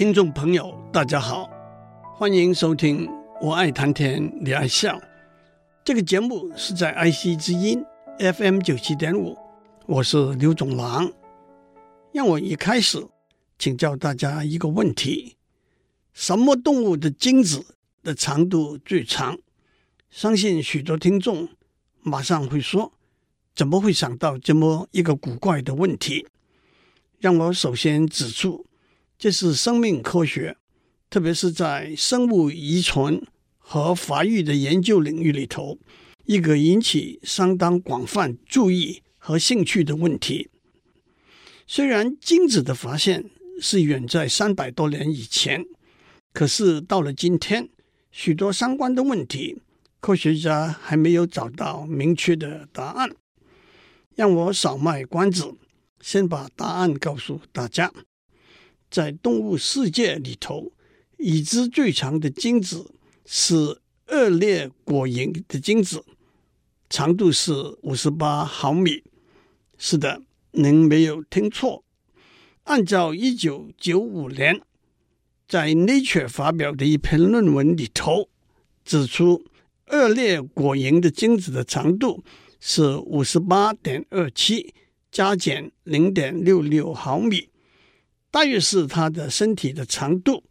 [0.00, 1.46] 听众朋友，大家好，
[2.16, 3.06] 欢迎收听
[3.38, 4.96] 《我爱谈天你爱笑》
[5.84, 7.84] 这个节目，是在 I C 之音
[8.18, 9.36] FM 九七点五，
[9.84, 11.12] 我是刘总郎。
[12.14, 13.06] 让我一开始
[13.58, 15.36] 请教大家一个问题：
[16.14, 17.62] 什么动物的精子
[18.02, 19.38] 的长度最长？
[20.08, 21.46] 相信许多听众
[22.00, 22.94] 马上会说：
[23.54, 26.26] 怎么会想到这么一个古怪的问题？
[27.18, 28.64] 让我首先指出，
[29.20, 30.56] 这是生命科学，
[31.10, 33.20] 特别是在生物遗传
[33.58, 35.78] 和发育的研究领域里头，
[36.24, 40.48] 一个引起相当广泛注意和兴趣的问题。
[41.66, 43.28] 虽然精子的发现
[43.60, 45.66] 是远在三百多年以前，
[46.32, 47.68] 可是到了今天，
[48.10, 49.60] 许多相关的问题，
[50.00, 53.14] 科学家还没有找到明确的答案。
[54.16, 55.52] 让我少卖关子，
[56.00, 57.92] 先把答案告诉大家。
[58.90, 60.72] 在动物世界里头，
[61.18, 62.92] 已知最长的精子
[63.24, 66.04] 是二裂果蝇的精子，
[66.88, 69.02] 长度是五十八毫米。
[69.78, 70.22] 是的。
[70.52, 71.84] 您没有听错，
[72.64, 74.60] 按照一九九五年
[75.46, 78.28] 在《Nature》发表的一篇论文里头
[78.84, 79.44] 指出，
[79.86, 82.24] 二裂果蝇的精子的长度
[82.58, 84.74] 是五十八点二七
[85.12, 87.48] 加减零点六六毫米，
[88.30, 90.44] 大约是它的身体的长度，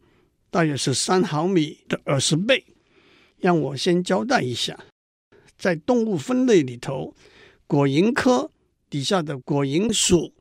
[0.49, 2.65] 大约是三毫米的二十倍。
[3.37, 4.77] 让我先交代一下，
[5.57, 7.15] 在动物分类里头，
[7.65, 8.51] 果蝇科。
[8.89, 10.33] 底下的果蝇属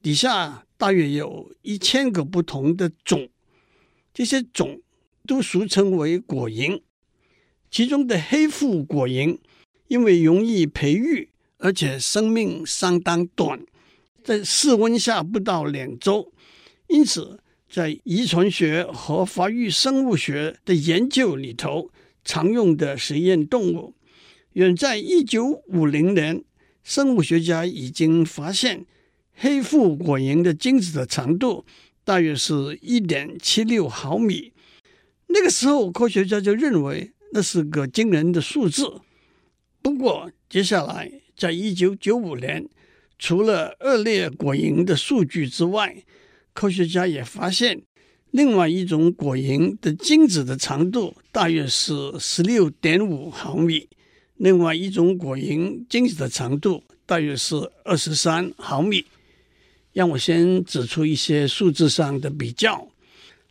[0.00, 3.28] 底下大约有一千个不同的种，
[4.14, 4.80] 这些种
[5.26, 6.80] 都俗称为果蝇。
[7.72, 9.36] 其中的黑腹果蝇
[9.88, 13.60] 因为容易培育，而且生命相当短，
[14.22, 16.32] 在室温下不到两周，
[16.88, 17.38] 因此
[17.70, 21.90] 在遗传学和发育生物学的研究里头，
[22.24, 23.94] 常用的实验动物，
[24.54, 26.42] 远在一九五零年。
[26.82, 28.86] 生物学家已经发现，
[29.34, 31.66] 黑腹果蝇的精子的长度
[32.02, 34.54] 大约是一点七六毫米。
[35.26, 39.02] 那个时候，科学家就认为那是个惊人的数字。
[39.82, 42.66] 不过，接下来在一九九五年，
[43.18, 46.02] 除了顎裂果蝇的数据之外，
[46.58, 47.80] 科学家也发现
[48.32, 53.88] 另外一种果蝇的精子的长度大约是十六点五毫米。
[54.38, 57.54] 另外一种果蝇精子的长度大约是
[57.84, 59.04] 二十三毫米。
[59.92, 62.88] 让我先指出一些数字上的比较：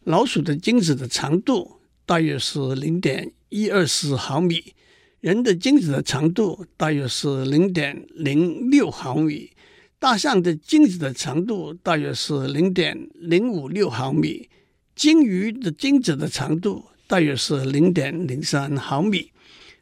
[0.03, 4.73] 老鼠的精子的长度大约是零点一二四毫米，
[5.21, 9.51] 人的精子的长度大约是零点零六毫米，
[9.99, 14.47] 大象的精子的长度大约是零点零五六毫米，
[14.95, 19.31] 鲸鱼的精子的长度大约是零点零三毫米。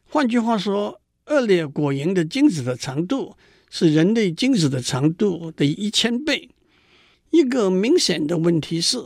[0.08, 3.36] 换句话说，顎裂果蝇的精子的长度
[3.68, 6.48] 是人类精子的长度的一千倍。
[7.30, 8.96] 一个明显的问题是，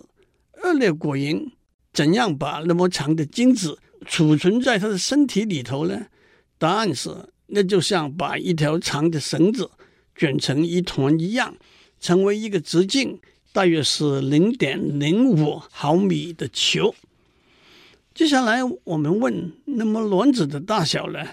[0.62, 1.50] 顎裂果蝇
[1.92, 6.06] 怎样把那么长的精子储存在它的身体里头呢？
[6.56, 7.10] 答案是，
[7.48, 9.68] 那就像把一条长的绳子
[10.20, 11.56] 卷成一团一样，
[11.98, 13.18] 成为一个直径
[13.54, 16.94] 大约是零点零五毫米的球。
[18.12, 21.26] 接下来我们问：那么卵子的大小呢？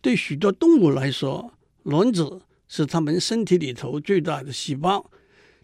[0.00, 1.52] 对许多动物来说，
[1.82, 5.10] 卵子是它们身体里头最大的细胞。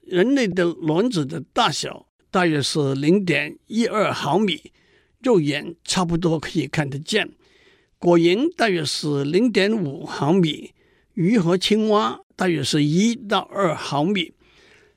[0.02, 4.70] 人类的卵子的大小大约是零点一二毫米，
[5.20, 7.30] 肉眼差不多可以看得见。
[7.98, 10.72] 果蝇大约是零点五毫米，
[11.14, 14.32] 鱼和青蛙大约是一到二毫米。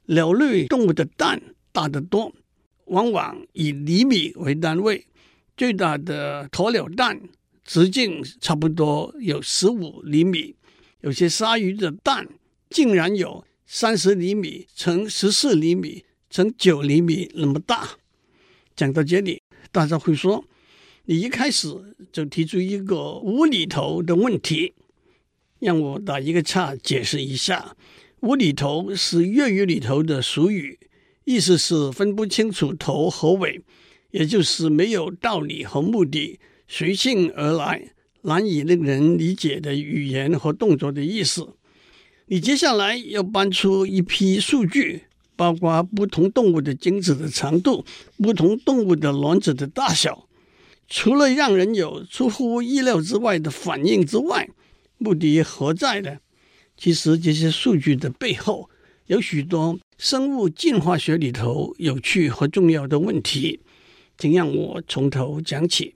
[0.05, 1.41] 鸟类动物的蛋
[1.73, 2.33] 大得多，
[2.85, 5.05] 往往以厘米为单位。
[5.57, 7.21] 最大的鸵鸟蛋
[7.65, 10.55] 直径差不多有十五厘米，
[11.01, 12.29] 有些鲨鱼的蛋
[12.69, 17.89] 竟然有三十厘米乘十四厘米乘九厘米那么大。
[18.73, 20.45] 讲到这里，大家会说，
[21.03, 21.67] 你一开始
[22.13, 24.73] 就提出一个无厘头的问题，
[25.63, 27.75] 让我打一个岔解释一下。
[28.19, 30.77] 无厘头是粤语里头的俗语，
[31.25, 33.61] 意思是分不清楚头和尾。
[34.11, 41.55] 也就是没有道理和目的，随性而来，难以令人理解的语言和动作的意思。
[42.27, 45.05] 你接下来要搬出一批数据，
[45.35, 47.83] 包括不同动物的精子的长度、
[48.17, 50.27] 不同动物的卵子的大小，
[50.87, 54.47] 除了让人有出乎意料之外的反应之外，
[55.03, 56.17] 目的何在呢？
[56.77, 58.69] 其实这些数据的背后
[59.07, 63.59] 有许多生物进化学里头有趣和重要的问题，
[64.17, 65.93] 请让我从头讲起。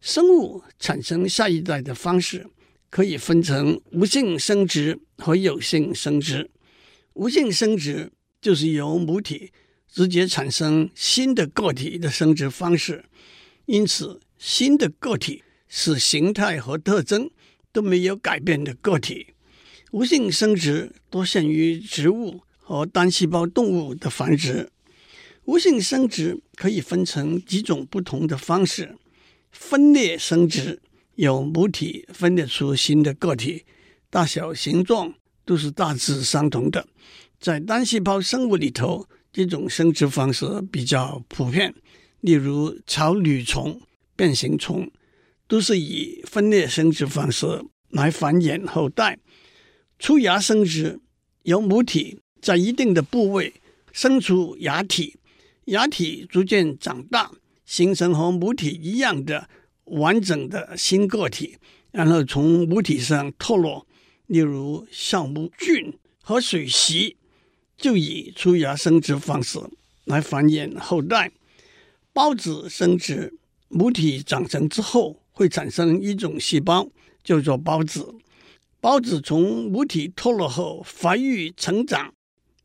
[0.00, 2.46] 生物产生下一代的方式
[2.88, 6.48] 可以分成无性生殖和有性生殖。
[7.14, 9.50] 无性生殖就是由母体
[9.92, 13.04] 直接产生新的个体的生殖方式，
[13.66, 17.28] 因此新的个体是形态和特征
[17.72, 19.28] 都没有改变的个体。
[19.92, 24.70] 无性生殖多见于植物和单细胞动物的繁殖。
[25.44, 28.96] 无性生殖可以分成几种不同的方式：
[29.50, 30.82] 分裂生殖，
[31.14, 33.64] 由母体分裂出新的个体，
[34.10, 35.14] 大小、形状
[35.46, 36.86] 都是大致相同的。
[37.40, 41.74] 在单细胞生物里头，这种生殖方式比较普遍，
[42.20, 43.80] 例如草履虫、
[44.14, 44.90] 变形虫，
[45.48, 49.18] 都是以分裂生殖方式来繁衍后代。
[49.98, 51.00] 出芽生殖，
[51.42, 53.54] 由母体在一定的部位
[53.92, 55.16] 生出芽体，
[55.64, 57.32] 芽体逐渐长大，
[57.64, 59.48] 形成和母体一样的
[59.84, 61.56] 完整的新个体，
[61.90, 63.86] 然后从母体上脱落。
[64.26, 67.16] 例如酵母菌和水螅，
[67.78, 69.58] 就以出芽生殖方式
[70.04, 71.32] 来繁衍后代。
[72.12, 73.32] 孢子生殖，
[73.68, 76.90] 母体长成之后会产生一种细胞，
[77.22, 78.12] 叫做孢子。
[78.80, 82.12] 孢子从母体脱落后发育成长，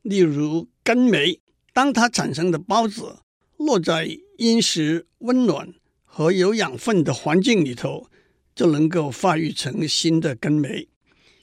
[0.02, 1.40] 例如根霉。
[1.72, 3.20] 当它产生的孢子
[3.58, 5.72] 落在殷实、温暖
[6.04, 8.10] 和有养分的环境里头，
[8.56, 10.88] 就能够发育成新的根霉。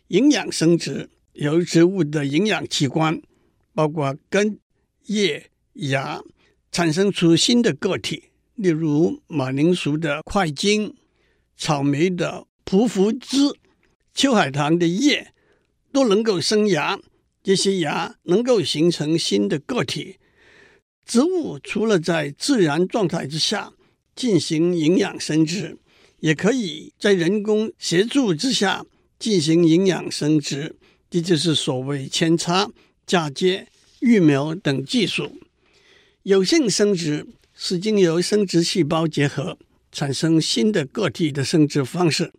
[0.08, 3.22] 营养生殖，由植物的营养器官，
[3.72, 4.58] 包括根、
[5.06, 6.20] 叶、芽，
[6.72, 8.24] 产生出新的个体，
[8.56, 10.92] 例如马铃薯的块茎、
[11.60, 13.54] 草莓的匍匐枝。
[14.14, 15.34] 秋海棠的叶
[15.92, 16.98] 都能够生芽，
[17.42, 20.16] 这些芽能够形成新的个体。
[21.04, 23.74] 植物除了在自然状态之下
[24.16, 25.76] 进行营养生殖，
[26.20, 28.86] 也可以在人工协助之下
[29.18, 30.76] 进行营养生殖，
[31.10, 32.70] 这就是所谓扦插、
[33.06, 33.68] 嫁接、
[34.00, 35.38] 育苗等技术。
[36.22, 39.58] 有性生殖是经由生殖细胞结合
[39.92, 42.32] 产生新的个体的生殖方式。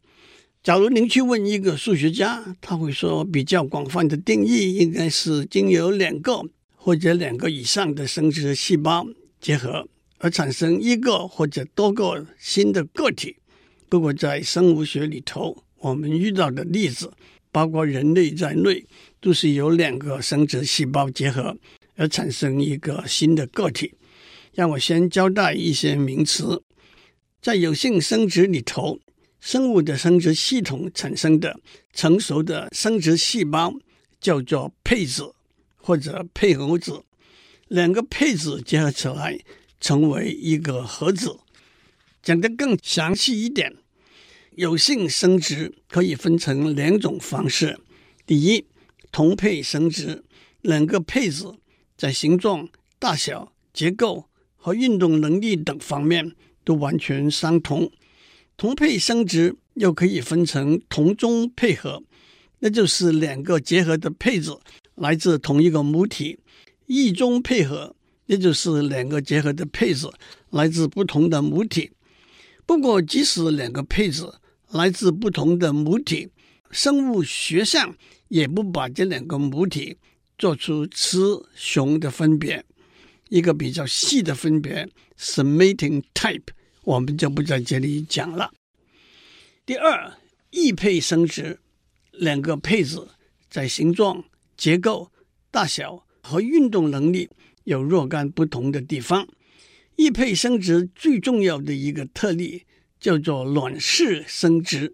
[0.64, 6.42] 假如您去问一个数学家，他会说，比较广泛的定义应该是经由两个
[6.76, 9.08] 或者两个以上的生殖细胞
[9.40, 9.88] 结合
[10.20, 13.38] 而产生一个或者多个新的个体。
[13.90, 17.12] 不过，在生物学里头，我们遇到的例子，
[17.52, 18.86] 包括人类在内，
[19.20, 21.58] 都是由两个生殖细胞结合
[21.96, 23.96] 而产生一个新的个体。
[24.54, 26.62] 让我先交代一些名词，
[27.42, 29.00] 在有性生殖里头。
[29.40, 31.60] 生物的生殖系统产生的
[31.94, 33.74] 成熟的生殖细胞
[34.20, 35.34] 叫做配子
[35.78, 37.02] 或者配偶子，
[37.68, 39.40] 两个配子结合起来
[39.80, 41.40] 成为一个合子。
[42.22, 43.76] 讲得更详细一点，
[44.52, 47.80] 有性生殖可以分成两种方式：
[48.28, 48.64] 第一，
[49.12, 50.24] 同配生殖，
[50.62, 51.56] 两个配子
[51.98, 57.92] 在形状、大小、结构和运动能力等方面都完全相同。
[58.58, 62.04] 同配生殖又可以分成同宗配合，
[62.60, 64.60] 那就是两个结合的配子
[64.96, 66.38] 来自同一个母体；
[66.86, 67.96] 异宗配合，
[68.28, 70.12] 也就是两个结合的配子
[70.52, 71.92] 来自不同的母体。
[72.66, 74.36] 不过，即使两个配子
[74.70, 76.30] 来自不同的母体，
[76.70, 77.96] 生物学上
[78.28, 79.98] 也不把这两个母体
[80.38, 82.64] 做出雌雄的分别。
[83.32, 86.50] 一个比较细的分别是 mating type。
[86.84, 88.52] 我们就不在这里讲了。
[89.66, 90.12] 第二，
[90.50, 91.60] 异配生殖，
[92.12, 93.08] 两个配子
[93.50, 94.26] 在形状、
[94.58, 95.10] 结构、
[95.50, 97.30] 大小和运动能力
[97.64, 99.26] 有若干不同的地方。
[99.96, 102.66] 异配生殖最重要的一个特例
[103.00, 104.94] 叫做卵式生殖，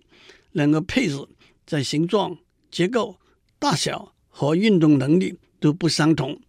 [0.52, 1.28] 两个配子
[1.66, 2.38] 在形状、
[2.70, 3.18] 结构、
[3.58, 6.40] 大小和运动能力都不相同。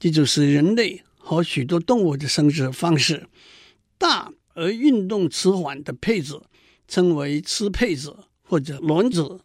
[0.00, 3.26] 这就是人类和许多动物的生殖方式。
[3.98, 6.44] 大而运动迟缓的配子
[6.88, 9.40] 称为雌配子或者卵子，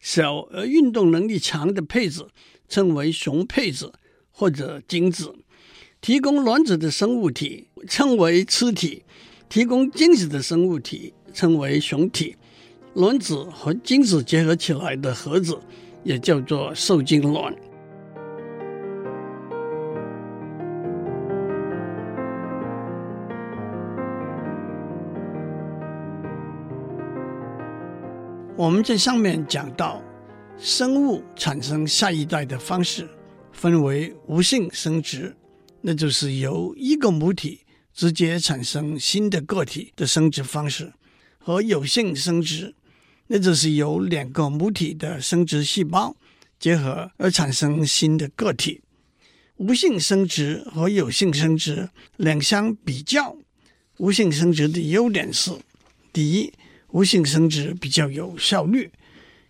[0.00, 2.26] 小而运动能力强的配子
[2.68, 3.92] 称为雄配子
[4.32, 5.32] 或者精子。
[6.00, 9.04] 提供卵子的生物体称为雌体，
[9.48, 12.34] 提供精子的生物体称为雄体。
[12.94, 15.56] 卵子和精子结合起来的合子
[16.02, 17.54] 也叫做受精卵。
[28.58, 30.02] 我们在上面讲到，
[30.58, 33.08] 生物产生下一代的方式
[33.52, 35.32] 分为无性生殖，
[35.80, 37.60] 那就是由一个母体
[37.94, 40.92] 直接产生新的个体的生殖方式，
[41.38, 42.74] 和有性生殖，
[43.28, 46.16] 那就是由两个母体的生殖细胞
[46.58, 48.82] 结合而产生新的个体。
[49.58, 53.36] 无性生殖和有性生殖两相比较，
[53.98, 55.52] 无性生殖的优点是：
[56.12, 56.52] 第一，
[56.90, 58.90] 无性生殖比较有效率；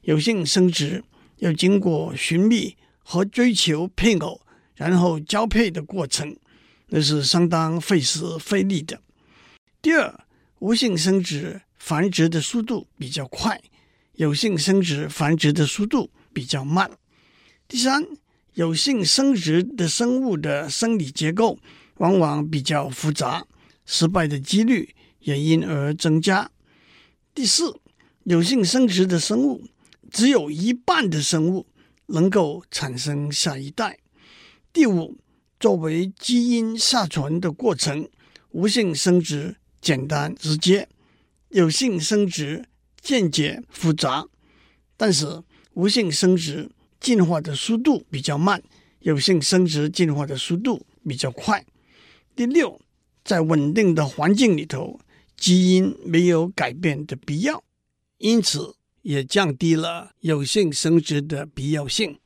[0.02, 1.04] 有性生殖
[1.38, 4.40] 要经过寻觅和追求配偶，
[4.75, 6.37] 然后交配的过程，
[6.88, 9.00] 那是相当费时费力的。
[9.80, 10.25] 第二，
[10.59, 13.61] 无性生殖繁殖的速度比较快，
[14.14, 16.90] 有性生殖繁殖的速度比较慢。
[17.66, 18.04] 第三。
[18.54, 21.61] 有性生殖的生物的生理结构
[21.99, 23.47] 往往比较复杂，
[23.87, 26.50] 失败的几率也因而增加。
[27.38, 27.73] 第四，
[28.25, 29.62] 有性生殖的生物
[30.11, 31.68] 只有一半的生物
[32.07, 34.00] 能够产生下一代。
[34.73, 35.16] 第五，
[35.61, 38.09] 作为基因下传的过程，
[38.50, 40.88] 无性生殖简单直接，
[41.50, 42.66] 有性生殖
[43.00, 44.26] 间接复杂，
[44.97, 46.68] 但是无性生殖。
[46.99, 48.61] 进化的速度比较慢，
[48.99, 51.64] 有性生殖进化的速度比较快。
[52.35, 52.80] 第六，
[53.25, 54.99] 在稳定的环境里头，
[55.38, 57.62] 基因没有改变的必要，
[58.18, 62.18] 因此也降低了有性生殖的必要性。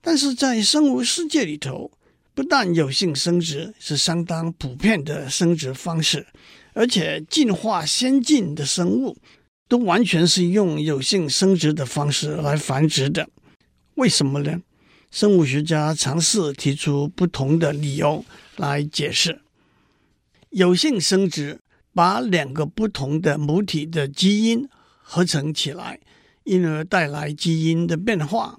[0.00, 1.92] 但是在生物世界里头，
[2.34, 6.26] 不但有性生殖是相当普遍的生殖方式，
[6.72, 9.16] 而且进化先进的生物
[9.68, 13.30] 都完全是用有性生殖的方式来繁殖的。
[13.94, 14.60] 为什么呢？
[15.12, 18.24] 生物学家尝试提出不同的理由
[18.56, 19.42] 来解释。
[20.50, 21.60] 有性生殖
[21.94, 24.68] 把两个不同的母体的基因
[25.00, 26.00] 合成起来，
[26.44, 28.58] 因而带来基因的变化；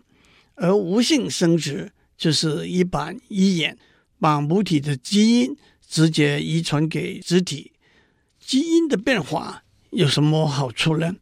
[0.55, 3.77] 而无性生殖就是一板一眼，
[4.19, 7.71] 把母体的基因直接遗传给子体。
[8.39, 11.15] 基因的变化有什么好处呢？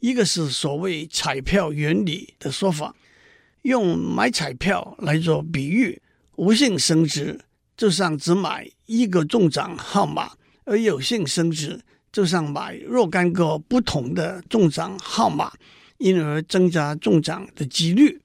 [0.00, 2.94] 一个是所谓彩票原理的说法。
[3.62, 6.00] 用买彩票来做比喻，
[6.36, 7.40] 无性生殖
[7.76, 10.37] 就像只买一个中奖号码，
[10.68, 11.80] 而有性生殖
[12.12, 15.52] 就像买若干个不同的中奖号码，
[15.96, 18.20] 因而增加中奖的几率。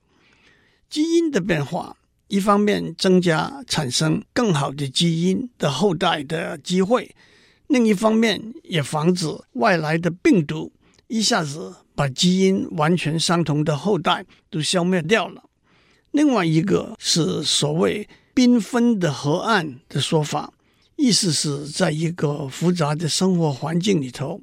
[0.90, 1.96] 基因的变化，
[2.28, 7.16] 一方面增加产生更好的基因的后代的机会，
[7.68, 10.72] 另一方面也防止外来的病毒
[11.08, 11.78] 一下子。
[11.96, 15.44] 把基因完全相同的后代都消灭掉了。
[16.10, 20.52] 另外一个是所谓缤纷的河岸的说法，
[20.96, 24.40] 意思是在一个复杂的生活环境里头，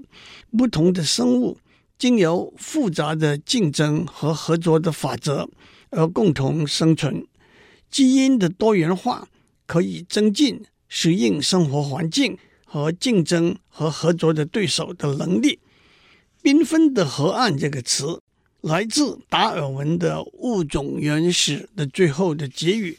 [0.56, 1.58] 不同的生物
[1.98, 5.48] 经由复杂的竞争和合作的法则
[5.90, 7.24] 而共同生存。
[7.90, 9.28] 基因的多元化
[9.66, 15.60] 可以增进适应生活环境和竞争和合作的对手的能力。
[16.42, 18.20] 缤纷的河岸这个词
[18.60, 22.98] 来自达尔文的《物种原始》的最后的结语。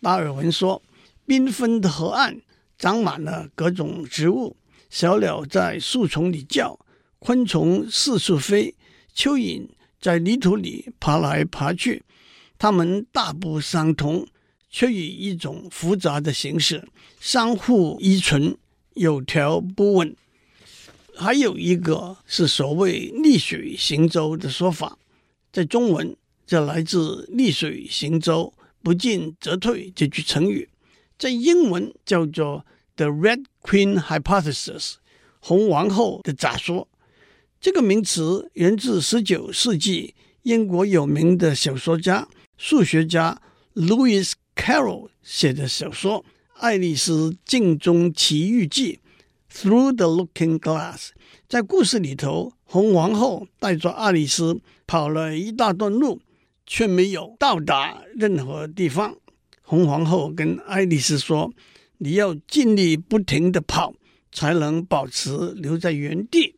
[0.00, 0.82] 达尔文说
[1.26, 2.40] ：“缤纷的河岸
[2.80, 4.56] 长满了各种植物，
[4.88, 6.80] 小鸟在树丛里叫，
[7.18, 8.74] 昆虫四处飞，
[9.14, 9.68] 蚯蚓
[10.00, 12.02] 在泥土里爬来爬去。
[12.56, 14.26] 它们大不相同，
[14.70, 16.88] 却以一种复杂的形式
[17.20, 18.56] 相互依存，
[18.94, 20.16] 有条不紊。”
[21.14, 24.96] 还有一个是所谓“逆水行舟”的说法，
[25.52, 30.66] 在中文这来自“逆水行舟，不进则退”这句成语，
[31.20, 32.64] 在英文叫做
[32.96, 34.94] “the Red Queen Hypothesis”
[35.38, 36.88] 红王后的假说。
[37.60, 43.38] 这个名词源自十九世纪英国有名的小说家、数学家
[43.74, 46.22] Lewis Carroll 写的小说
[46.54, 48.98] 《爱丽丝镜中奇遇记》。
[49.54, 51.10] Through the Looking Glass，
[51.46, 56.22] 在故事里头，红王后带着爱丽丝跑了一大段路，
[56.64, 59.16] 却没有到达任何地方。
[59.70, 61.52] 红皇后跟爱丽丝说
[61.98, 63.94] ：“你要尽力不停地跑，
[64.32, 66.56] 才能保持留在原地。”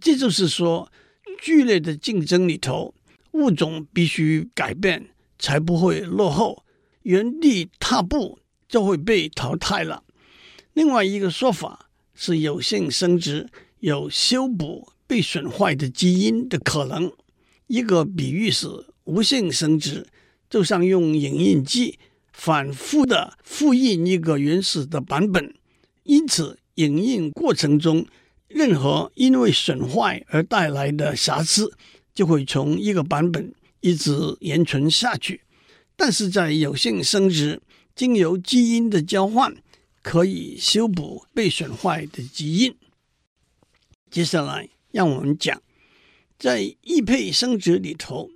[0.00, 0.90] 这就是说，
[1.38, 2.94] 剧烈的竞争里头，
[3.32, 6.64] 物种必须改变，才不会落后。
[7.02, 10.02] 原地踏步就会被淘汰了。
[10.72, 11.82] 另外一个说法。
[12.18, 13.46] 是有性生殖
[13.80, 17.12] 有修补被损坏的基因的可能。
[17.66, 18.66] 一个比喻是
[19.04, 20.06] 无性生殖，
[20.48, 21.98] 就像用影印机
[22.36, 25.54] 反复的复印一个原始的版本。
[26.02, 28.06] 因此，影印过程中
[28.46, 31.72] 任何因为损坏而带来的瑕疵，
[32.14, 35.40] 就会从一个版本一直延存下去。
[35.96, 37.62] 但是在有性生殖，
[37.94, 39.56] 经由基因的交换，
[40.02, 42.76] 可以修补被损坏的基因。
[44.10, 45.60] 接下来，让我们讲，
[46.38, 48.30] 在异配生殖里头，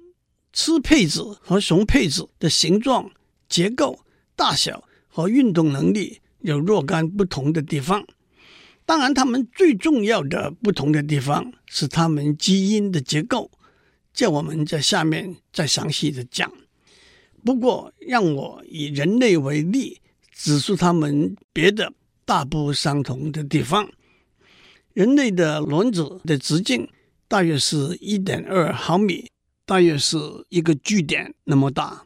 [0.52, 3.10] 雌配子和雄配子的形状、
[3.50, 4.00] 结构、
[4.34, 8.06] 大小和运动能力有若干不同的地方。
[8.86, 13.50] 当然，它们最重要的不同的地方是它们基因的结构，
[14.14, 16.50] 这我们在下面再详细的讲。
[17.44, 20.00] 不过，让我以人类为例，
[20.32, 21.92] 指出它们别的
[22.24, 23.88] 大不相同的地方。
[24.92, 26.88] 人类的卵子的直径
[27.28, 29.30] 大约是一点二毫米，
[29.64, 30.16] 大约是
[30.48, 32.04] 一个据点那么大。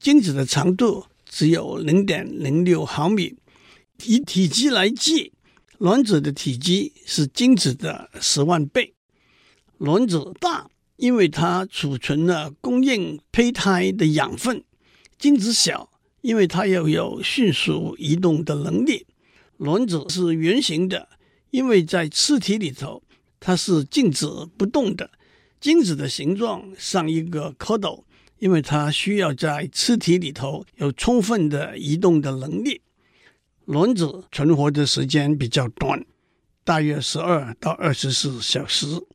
[0.00, 3.36] 精子的长度只有零点零六毫米，
[4.06, 5.34] 以体积来计。
[5.76, 8.94] 卵子的体积是精子的十万倍。
[9.76, 14.60] 卵子大，因为它储存了供应胚胎的养分；
[15.18, 15.90] 精子小，
[16.22, 19.06] 因为它要有迅速移动的能力。
[19.58, 21.10] 卵子是圆形的，
[21.50, 23.02] 因为在雌体里头，
[23.38, 24.26] 它是静止
[24.56, 25.10] 不动的。
[25.60, 28.02] 精子的形状像一个蝌蚪，
[28.40, 32.80] 因为它需要在雌体里头有充分的移动的能力。
[33.66, 36.04] 卵子存活的时间比较短，
[36.64, 39.06] 大约十二到二十四小时；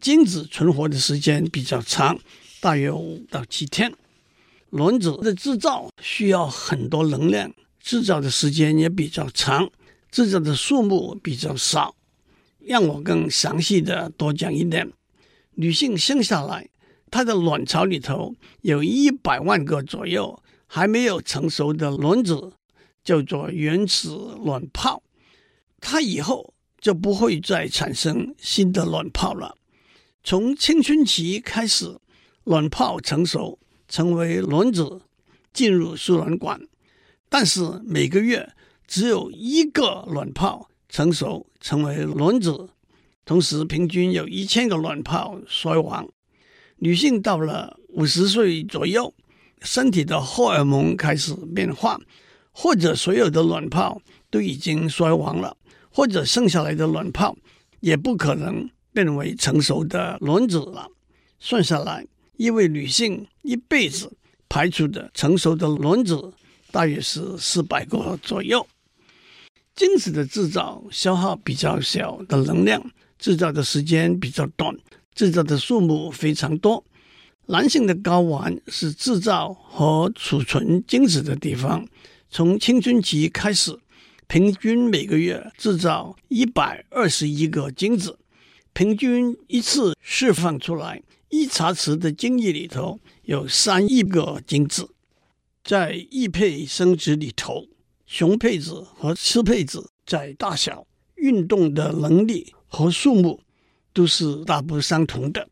[0.00, 2.18] 精子存活的时间比较长，
[2.60, 3.90] 大约五到七天。
[4.70, 7.50] 卵子的制造需要很多能量，
[7.80, 9.70] 制造的时间也比较长，
[10.10, 11.94] 制造的数目比较少。
[12.66, 14.92] 让我更详细的多讲一点：
[15.54, 16.68] 女性生下来，
[17.10, 22.52] 她的卵巢里头有一百万个左右还没有成熟的卵子。
[23.04, 24.10] 叫做原始
[24.44, 25.02] 卵泡，
[25.80, 29.56] 它以后就不会再产生新的卵泡了。
[30.22, 31.98] 从青春期开始，
[32.44, 35.00] 卵泡成熟，成为卵子，
[35.54, 36.60] 进入输卵管。
[37.30, 38.52] 但是每个月
[38.86, 42.68] 只有一个卵泡成熟，成为卵子，
[43.24, 46.06] 同时平均有一千个卵泡衰亡。
[46.78, 49.12] 女性到了五十岁左右，
[49.62, 52.00] 身体的荷尔蒙开始变化。
[52.60, 55.56] 或者所有的卵泡都已经衰亡了，
[55.90, 57.36] 或者剩下来的卵泡
[57.78, 60.88] 也不可能变为成熟的卵子了。
[61.38, 62.04] 算下来，
[62.36, 64.12] 一位女性一辈子
[64.48, 66.32] 排出的成熟的卵子
[66.72, 68.66] 大约是四百个左右。
[69.76, 72.84] 精子的制造消耗比较小的能量，
[73.20, 74.76] 制造的时间比较短，
[75.18, 76.84] 制造的数目非常多。
[77.46, 81.84] 男性的睾丸是制造和储存精子的地方。
[82.30, 83.76] 从青春期开始，
[84.28, 88.16] 平均每个月制造一百二十一个精子，
[88.72, 94.90] 平均一次释放出来一茶匙的精液里头有三亿个精子。
[95.64, 97.66] 在异配生殖里头，
[98.06, 103.40] 雄配子和雌配子在大小、运动的能力和数目
[103.98, 105.48] 都是大不相同的。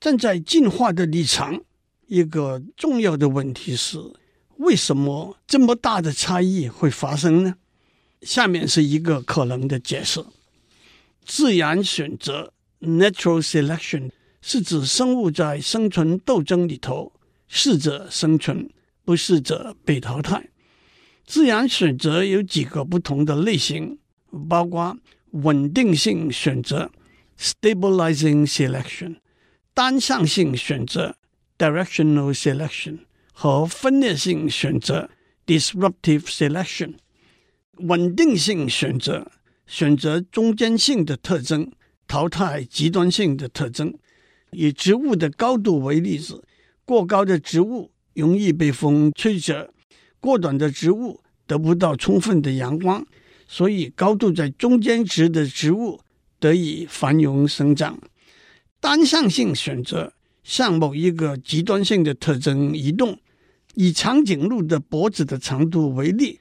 [0.00, 1.60] 站在进化的立场，
[2.06, 3.98] 一个重要的问题是。
[4.56, 7.56] 为什么这么大的差异会发生呢？
[8.22, 10.24] 下面是一个可能的解释：
[11.26, 14.10] 自然选择 （natural selection）
[14.40, 17.12] 是指生物在生存斗争里头
[17.46, 18.70] 适者生存，
[19.04, 20.48] 不适者被淘汰。
[21.26, 23.98] 自然选择有几个不同的类型，
[24.48, 24.96] 包括
[25.32, 26.90] 稳定性选择
[27.38, 29.16] （stabilizing selection）、
[29.74, 31.16] 单向性选择
[31.58, 33.00] （directional selection）。
[33.38, 35.10] 和分裂性选择
[35.46, 36.94] （disruptive selection），
[37.80, 39.30] 稳定性选择
[39.66, 41.70] 选择中间性的特征，
[42.08, 43.92] 淘汰极端性的特征。
[44.52, 46.42] 以植物的高度为例子，
[46.86, 49.74] 过高的植物容易被风吹折，
[50.18, 53.06] 过短的植物得不到充分的阳光，
[53.46, 56.00] 所以高度在中间值的植物
[56.38, 57.98] 得以繁荣生长。
[58.80, 63.18] 单向性选择向某一个极端性的特征移动。
[63.78, 66.40] 以长颈鹿的脖子的长度为例，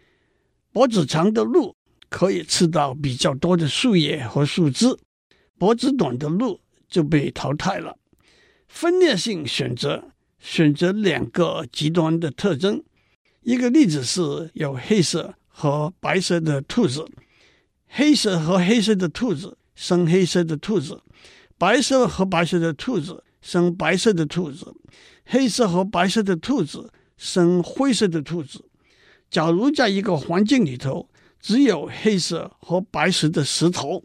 [0.71, 1.75] 脖子长的鹿
[2.07, 4.97] 可以吃到比较多的树叶和树枝，
[5.57, 7.97] 脖子短的鹿就被淘汰了。
[8.69, 12.81] 分裂性选择选择两个极端的特征，
[13.41, 17.05] 一个例子是有黑色和白色的兔子，
[17.87, 21.01] 黑色和黑色的兔子生黑色的兔子，
[21.57, 24.73] 白色和白色的兔子生白色的兔子，
[25.25, 26.91] 黑色和白色的兔子。
[27.17, 28.65] 生灰色的兔子。
[29.29, 31.09] 假如在一个环境里头
[31.39, 34.03] 只有黑色和白色的石头，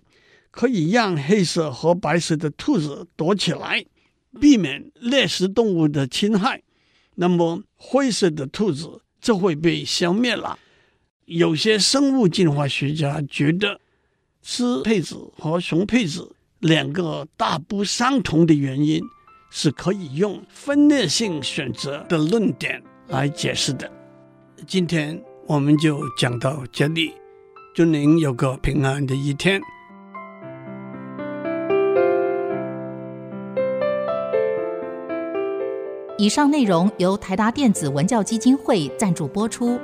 [0.53, 3.85] 可以让黑色和白色的兔子躲起来，
[4.41, 6.63] 避免猎食动物的侵害。
[7.17, 10.57] 那么灰色的兔子就会被消灭了。
[11.25, 13.81] 有些生物进化学家觉得，
[14.43, 19.03] 狮配子和熊配子两个大不相同的原因，
[19.51, 23.91] 是可以用分裂性选择的论点来解释的。
[24.67, 27.13] 今天我们就讲到这里，
[27.75, 29.61] 祝您有个平安的一天。
[36.17, 39.81] 以上内容由台达电子文教基金会赞助播出。